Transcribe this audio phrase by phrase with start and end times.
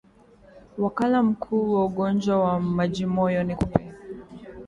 [0.77, 3.91] Wakala mkuu wa ugonjwa wa majimoyo ni kupe